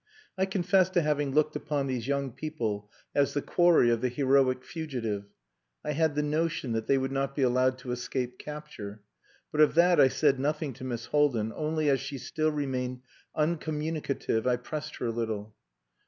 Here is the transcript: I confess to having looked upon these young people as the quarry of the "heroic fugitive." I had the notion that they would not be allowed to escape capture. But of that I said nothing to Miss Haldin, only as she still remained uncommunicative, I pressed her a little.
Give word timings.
I 0.35 0.47
confess 0.47 0.89
to 0.89 1.03
having 1.03 1.31
looked 1.31 1.55
upon 1.55 1.85
these 1.85 2.07
young 2.07 2.31
people 2.31 2.89
as 3.13 3.35
the 3.35 3.41
quarry 3.43 3.91
of 3.91 4.01
the 4.01 4.09
"heroic 4.09 4.63
fugitive." 4.65 5.25
I 5.85 5.91
had 5.91 6.15
the 6.15 6.23
notion 6.23 6.71
that 6.71 6.87
they 6.87 6.97
would 6.97 7.11
not 7.11 7.35
be 7.35 7.43
allowed 7.43 7.77
to 7.77 7.91
escape 7.91 8.39
capture. 8.39 9.03
But 9.51 9.61
of 9.61 9.75
that 9.75 9.99
I 10.01 10.07
said 10.07 10.39
nothing 10.39 10.73
to 10.73 10.83
Miss 10.83 11.05
Haldin, 11.09 11.53
only 11.55 11.87
as 11.87 11.99
she 11.99 12.17
still 12.17 12.51
remained 12.51 13.01
uncommunicative, 13.35 14.47
I 14.47 14.55
pressed 14.55 14.95
her 14.95 15.05
a 15.05 15.11
little. 15.11 15.53